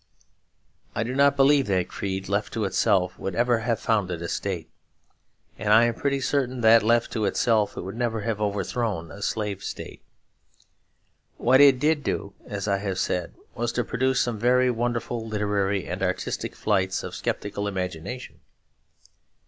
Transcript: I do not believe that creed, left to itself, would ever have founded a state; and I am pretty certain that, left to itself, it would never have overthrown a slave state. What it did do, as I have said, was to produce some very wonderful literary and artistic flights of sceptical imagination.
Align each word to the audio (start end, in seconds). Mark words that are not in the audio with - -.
I 0.95 1.03
do 1.03 1.13
not 1.13 1.35
believe 1.35 1.67
that 1.67 1.87
creed, 1.87 2.27
left 2.27 2.53
to 2.53 2.65
itself, 2.65 3.19
would 3.19 3.35
ever 3.35 3.59
have 3.59 3.79
founded 3.79 4.19
a 4.23 4.27
state; 4.27 4.67
and 5.59 5.71
I 5.71 5.85
am 5.85 5.93
pretty 5.93 6.19
certain 6.21 6.61
that, 6.61 6.81
left 6.81 7.11
to 7.11 7.25
itself, 7.25 7.77
it 7.77 7.81
would 7.81 7.95
never 7.95 8.21
have 8.21 8.41
overthrown 8.41 9.11
a 9.11 9.21
slave 9.21 9.63
state. 9.63 10.01
What 11.37 11.61
it 11.61 11.77
did 11.79 12.03
do, 12.03 12.33
as 12.47 12.67
I 12.67 12.79
have 12.79 12.97
said, 12.97 13.35
was 13.53 13.71
to 13.73 13.83
produce 13.83 14.21
some 14.21 14.39
very 14.39 14.71
wonderful 14.71 15.27
literary 15.27 15.85
and 15.87 16.01
artistic 16.01 16.55
flights 16.55 17.03
of 17.03 17.13
sceptical 17.13 17.67
imagination. 17.67 18.39